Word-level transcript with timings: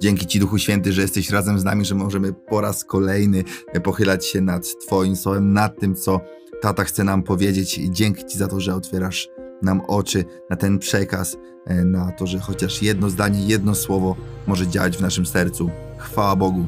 Dzięki 0.00 0.26
Ci, 0.26 0.38
Duchu 0.38 0.58
Święty, 0.58 0.92
że 0.92 1.02
jesteś 1.02 1.30
razem 1.30 1.58
z 1.58 1.64
nami, 1.64 1.84
że 1.84 1.94
możemy 1.94 2.32
po 2.32 2.60
raz 2.60 2.84
kolejny 2.84 3.44
pochylać 3.82 4.26
się 4.26 4.40
nad 4.40 4.78
Twoim 4.86 5.16
słowem, 5.16 5.52
nad 5.52 5.80
tym, 5.80 5.96
co 5.96 6.20
tata 6.60 6.84
chce 6.84 7.04
nam 7.04 7.22
powiedzieć. 7.22 7.80
Dzięki 7.90 8.24
Ci 8.26 8.38
za 8.38 8.48
to, 8.48 8.60
że 8.60 8.74
otwierasz 8.74 9.28
nam 9.62 9.80
oczy 9.80 10.24
na 10.50 10.56
ten 10.56 10.78
przekaz, 10.78 11.36
e, 11.66 11.84
na 11.84 12.12
to, 12.12 12.26
że 12.26 12.38
chociaż 12.38 12.82
jedno 12.82 13.10
zdanie, 13.10 13.46
jedno 13.46 13.74
słowo 13.74 14.16
może 14.46 14.68
działać 14.68 14.96
w 14.96 15.00
naszym 15.00 15.26
sercu. 15.26 15.70
Chwała 15.98 16.36
Bogu. 16.36 16.66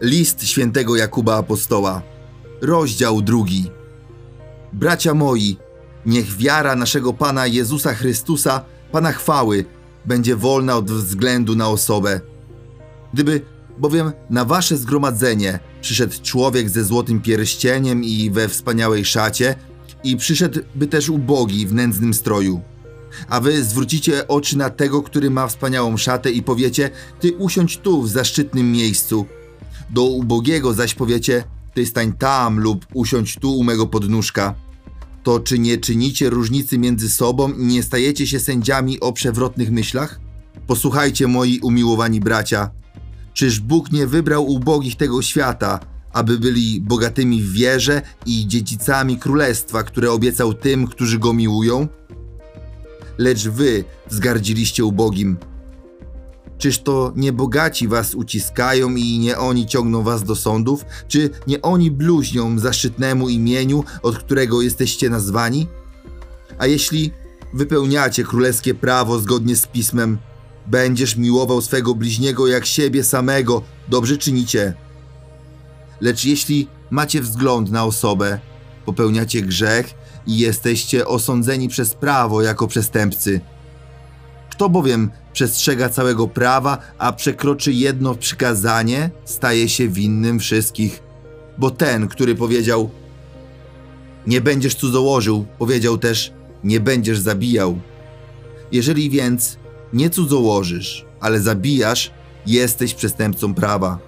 List 0.00 0.44
świętego 0.44 0.96
Jakuba 0.96 1.36
Apostoła, 1.36 2.02
rozdział 2.62 3.22
drugi. 3.22 3.70
Bracia 4.72 5.14
moi, 5.14 5.56
niech 6.06 6.36
wiara 6.36 6.76
naszego 6.76 7.12
Pana 7.12 7.46
Jezusa 7.46 7.94
Chrystusa, 7.94 8.64
Pana 8.92 9.12
chwały, 9.12 9.64
będzie 10.04 10.36
wolna 10.36 10.76
od 10.76 10.90
względu 10.90 11.56
na 11.56 11.68
osobę. 11.68 12.20
Gdyby 13.14 13.40
bowiem 13.78 14.12
na 14.30 14.44
wasze 14.44 14.76
zgromadzenie 14.76 15.58
przyszedł 15.80 16.14
człowiek 16.22 16.70
ze 16.70 16.84
złotym 16.84 17.20
pierścieniem 17.20 18.04
i 18.04 18.30
we 18.30 18.48
wspaniałej 18.48 19.04
szacie, 19.04 19.54
i 20.04 20.16
przyszedłby 20.16 20.86
też 20.86 21.08
ubogi 21.08 21.66
w 21.66 21.74
nędznym 21.74 22.14
stroju. 22.14 22.60
A 23.28 23.40
wy 23.40 23.64
zwrócicie 23.64 24.28
oczy 24.28 24.58
na 24.58 24.70
tego, 24.70 25.02
który 25.02 25.30
ma 25.30 25.46
wspaniałą 25.46 25.96
szatę 25.96 26.30
i 26.30 26.42
powiecie, 26.42 26.90
ty 27.20 27.32
usiądź 27.32 27.78
tu 27.78 28.02
w 28.02 28.08
zaszczytnym 28.08 28.72
miejscu. 28.72 29.26
Do 29.90 30.02
ubogiego 30.02 30.74
zaś 30.74 30.94
powiecie, 30.94 31.44
ty 31.74 31.86
stań 31.86 32.12
tam 32.12 32.60
lub 32.60 32.86
usiądź 32.94 33.36
tu 33.36 33.58
u 33.58 33.64
mego 33.64 33.86
podnóżka. 33.86 34.54
To 35.22 35.40
czy 35.40 35.58
nie 35.58 35.78
czynicie 35.78 36.30
różnicy 36.30 36.78
między 36.78 37.10
sobą 37.10 37.52
i 37.52 37.64
nie 37.64 37.82
stajecie 37.82 38.26
się 38.26 38.40
sędziami 38.40 39.00
o 39.00 39.12
przewrotnych 39.12 39.70
myślach? 39.70 40.20
Posłuchajcie, 40.66 41.26
moi 41.26 41.60
umiłowani 41.62 42.20
bracia. 42.20 42.70
Czyż 43.34 43.60
Bóg 43.60 43.92
nie 43.92 44.06
wybrał 44.06 44.46
ubogich 44.46 44.96
tego 44.96 45.22
świata, 45.22 45.80
aby 46.12 46.38
byli 46.38 46.80
bogatymi 46.80 47.42
w 47.42 47.52
wierze 47.52 48.02
i 48.26 48.46
dziedzicami 48.46 49.18
królestwa, 49.18 49.82
które 49.82 50.12
obiecał 50.12 50.54
tym, 50.54 50.86
którzy 50.86 51.18
go 51.18 51.32
miłują? 51.32 51.88
Lecz 53.18 53.48
wy 53.48 53.84
zgardziliście 54.08 54.84
ubogim. 54.84 55.36
Czyż 56.62 56.78
to 56.78 57.12
nie 57.16 57.32
bogaci 57.32 57.88
was 57.88 58.14
uciskają 58.14 58.94
i 58.94 59.18
nie 59.18 59.38
oni 59.38 59.66
ciągną 59.66 60.02
was 60.02 60.22
do 60.22 60.36
sądów? 60.36 60.84
Czy 61.08 61.30
nie 61.46 61.62
oni 61.62 61.90
bluźnią 61.90 62.58
zaszczytnemu 62.58 63.28
imieniu, 63.28 63.84
od 64.02 64.18
którego 64.18 64.62
jesteście 64.62 65.10
nazwani? 65.10 65.66
A 66.58 66.66
jeśli 66.66 67.12
wypełniacie 67.54 68.24
królewskie 68.24 68.74
prawo 68.74 69.18
zgodnie 69.18 69.56
z 69.56 69.66
pismem, 69.66 70.18
będziesz 70.66 71.16
miłował 71.16 71.60
swego 71.60 71.94
bliźniego 71.94 72.46
jak 72.46 72.66
siebie 72.66 73.04
samego, 73.04 73.62
dobrze 73.88 74.18
czynicie. 74.18 74.74
Lecz 76.00 76.24
jeśli 76.24 76.68
macie 76.90 77.20
wzgląd 77.20 77.70
na 77.70 77.84
osobę, 77.84 78.38
popełniacie 78.86 79.42
grzech 79.42 79.94
i 80.26 80.38
jesteście 80.38 81.06
osądzeni 81.06 81.68
przez 81.68 81.94
prawo 81.94 82.42
jako 82.42 82.66
przestępcy. 82.68 83.40
Kto 84.52 84.68
bowiem 84.68 85.10
przestrzega 85.32 85.88
całego 85.88 86.28
prawa, 86.28 86.78
a 86.98 87.12
przekroczy 87.12 87.72
jedno 87.72 88.14
przykazanie, 88.14 89.10
staje 89.24 89.68
się 89.68 89.88
winnym 89.88 90.40
wszystkich. 90.40 91.02
Bo 91.58 91.70
ten, 91.70 92.08
który 92.08 92.34
powiedział: 92.34 92.90
Nie 94.26 94.40
będziesz 94.40 94.74
cudzołożył, 94.74 95.46
powiedział 95.58 95.98
też: 95.98 96.32
Nie 96.64 96.80
będziesz 96.80 97.18
zabijał. 97.18 97.78
Jeżeli 98.72 99.10
więc 99.10 99.56
nie 99.92 100.10
cudzołożysz, 100.10 101.04
ale 101.20 101.40
zabijasz, 101.40 102.10
jesteś 102.46 102.94
przestępcą 102.94 103.54
prawa. 103.54 103.98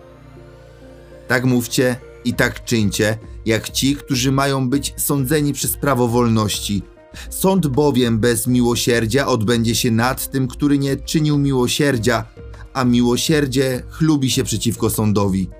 Tak 1.29 1.45
mówcie 1.45 1.97
i 2.25 2.35
tak 2.35 2.65
czyńcie, 2.65 3.19
jak 3.47 3.71
ci, 3.71 3.97
którzy 3.97 4.33
mają 4.33 4.69
być 4.69 4.95
sądzeni 4.97 5.53
przez 5.53 5.77
prawo 5.77 6.09
wolności. 6.09 6.83
Sąd 7.31 7.67
bowiem 7.67 8.19
bez 8.19 8.47
miłosierdzia 8.47 9.27
odbędzie 9.27 9.75
się 9.75 9.91
nad 9.91 10.31
tym, 10.31 10.49
który 10.49 10.79
nie 10.79 10.97
czynił 10.97 11.39
miłosierdzia, 11.39 12.25
a 12.73 12.85
miłosierdzie 12.85 13.83
chlubi 13.89 14.31
się 14.31 14.45
przeciwko 14.45 14.91
sądowi. 14.91 15.51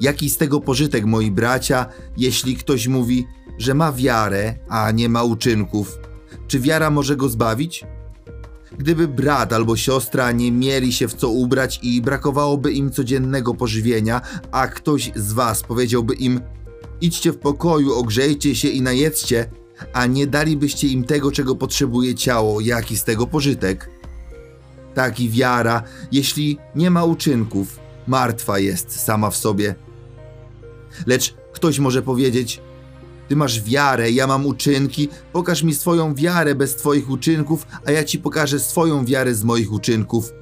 Jaki 0.00 0.30
z 0.30 0.36
tego 0.36 0.60
pożytek, 0.60 1.04
moi 1.04 1.30
bracia, 1.30 1.86
jeśli 2.16 2.56
ktoś 2.56 2.88
mówi, 2.88 3.26
że 3.58 3.74
ma 3.74 3.92
wiarę, 3.92 4.54
a 4.68 4.90
nie 4.90 5.08
ma 5.08 5.22
uczynków? 5.22 5.98
Czy 6.46 6.60
wiara 6.60 6.90
może 6.90 7.16
go 7.16 7.28
zbawić? 7.28 7.84
Gdyby 8.78 9.08
brat 9.08 9.52
albo 9.52 9.76
siostra 9.76 10.32
nie 10.32 10.52
mieli 10.52 10.92
się 10.92 11.08
w 11.08 11.14
co 11.14 11.28
ubrać 11.28 11.80
i 11.82 12.02
brakowałoby 12.02 12.72
im 12.72 12.90
codziennego 12.90 13.54
pożywienia, 13.54 14.20
a 14.52 14.66
ktoś 14.66 15.12
z 15.16 15.32
was 15.32 15.62
powiedziałby 15.62 16.14
im: 16.14 16.40
Idźcie 17.00 17.32
w 17.32 17.38
pokoju, 17.38 17.94
ogrzejcie 17.94 18.54
się 18.54 18.68
i 18.68 18.82
najedzcie, 18.82 19.50
a 19.92 20.06
nie 20.06 20.26
dalibyście 20.26 20.88
im 20.88 21.04
tego, 21.04 21.32
czego 21.32 21.56
potrzebuje 21.56 22.14
ciało, 22.14 22.60
jaki 22.60 22.96
z 22.96 23.04
tego 23.04 23.26
pożytek? 23.26 23.90
Tak 24.94 25.20
i 25.20 25.30
wiara, 25.30 25.82
jeśli 26.12 26.58
nie 26.74 26.90
ma 26.90 27.04
uczynków, 27.04 27.80
martwa 28.06 28.58
jest 28.58 29.00
sama 29.00 29.30
w 29.30 29.36
sobie. 29.36 29.74
Lecz 31.06 31.34
ktoś 31.52 31.78
może 31.78 32.02
powiedzieć: 32.02 32.60
ty 33.28 33.36
masz 33.36 33.62
wiarę, 33.62 34.10
ja 34.10 34.26
mam 34.26 34.46
uczynki, 34.46 35.08
pokaż 35.32 35.62
mi 35.62 35.74
swoją 35.74 36.14
wiarę 36.14 36.54
bez 36.54 36.76
Twoich 36.76 37.10
uczynków, 37.10 37.66
a 37.86 37.90
ja 37.90 38.04
Ci 38.04 38.18
pokażę 38.18 38.60
swoją 38.60 39.04
wiarę 39.04 39.34
z 39.34 39.44
moich 39.44 39.72
uczynków. 39.72 40.32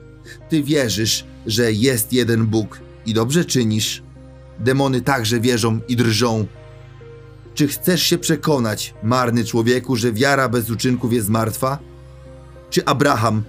Ty 0.48 0.62
wierzysz, 0.62 1.24
że 1.46 1.72
jest 1.72 2.12
jeden 2.12 2.46
Bóg 2.46 2.80
i 3.06 3.14
dobrze 3.14 3.44
czynisz. 3.44 4.02
Demony 4.58 5.00
także 5.00 5.40
wierzą 5.40 5.80
i 5.88 5.96
drżą. 5.96 6.46
Czy 7.62 7.68
chcesz 7.68 8.02
się 8.02 8.18
przekonać, 8.18 8.94
marny 9.02 9.44
człowieku, 9.44 9.96
że 9.96 10.12
wiara 10.12 10.48
bez 10.48 10.70
uczynków 10.70 11.12
jest 11.12 11.28
martwa? 11.28 11.78
Czy 12.70 12.84
Abraham, 12.84 13.42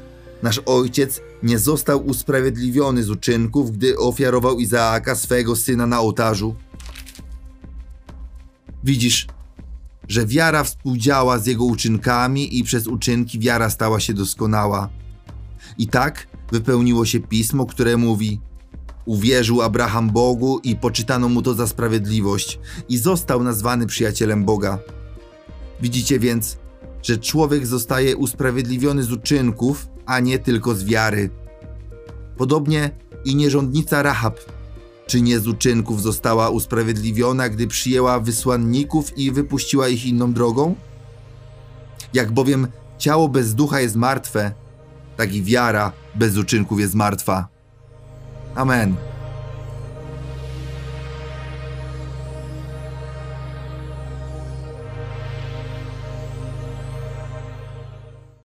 nasz 0.44 0.62
ojciec, 0.66 1.22
nie 1.44 1.60
został 1.60 2.06
usprawiedliwiony 2.06 3.04
z 3.04 3.10
uczynków, 3.10 3.72
gdy 3.72 3.98
ofiarował 3.98 4.60
Izaaka, 4.60 5.16
swego 5.16 5.56
syna, 5.56 5.88
na 5.88 6.00
ołtarzu? 6.00 6.56
Widzisz, 8.84 9.28
że 10.08 10.26
wiara 10.26 10.64
współdziała 10.64 11.40
z 11.40 11.46
jego 11.46 11.64
uczynkami 11.64 12.60
i 12.60 12.64
przez 12.64 12.88
uczynki 12.88 13.40
wiara 13.40 13.70
stała 13.70 14.00
się 14.00 14.14
doskonała. 14.14 14.90
I 15.78 15.88
tak 15.88 16.28
wypełniło 16.52 17.06
się 17.06 17.20
pismo, 17.20 17.66
które 17.66 17.98
mówi: 17.98 18.40
Uwierzył 19.06 19.62
Abraham 19.62 20.10
Bogu 20.10 20.60
i 20.64 20.76
poczytano 20.76 21.30
mu 21.30 21.42
to 21.42 21.54
za 21.54 21.68
sprawiedliwość, 21.68 22.60
i 22.90 22.98
został 22.98 23.44
nazwany 23.44 23.88
przyjacielem 23.88 24.46
Boga. 24.46 24.80
Widzicie 25.82 26.20
więc, 26.20 26.58
że 27.04 27.18
człowiek 27.18 27.68
zostaje 27.68 28.18
usprawiedliwiony 28.18 29.04
z 29.04 29.12
uczynków, 29.12 29.88
a 30.06 30.20
nie 30.20 30.40
tylko 30.40 30.76
z 30.76 30.84
wiary. 30.84 31.30
Podobnie 32.38 32.92
i 33.26 33.36
nierządnica 33.36 34.04
Rahab 34.04 34.40
czy 35.08 35.22
nie 35.22 35.40
z 35.40 35.48
uczynków 35.48 36.02
została 36.02 36.50
usprawiedliwiona, 36.50 37.50
gdy 37.50 37.68
przyjęła 37.68 38.20
wysłanników 38.20 39.18
i 39.18 39.32
wypuściła 39.32 39.88
ich 39.88 40.06
inną 40.06 40.34
drogą? 40.34 40.76
Jak 42.14 42.32
bowiem 42.32 42.68
ciało 42.98 43.30
bez 43.30 43.56
ducha 43.56 43.82
jest 43.82 43.96
martwe, 43.96 44.52
tak 45.18 45.34
i 45.34 45.44
wiara 45.44 45.92
bez 46.16 46.38
uczynków 46.38 46.80
jest 46.80 46.96
martwa. 46.96 47.53
Amen. 48.56 49.13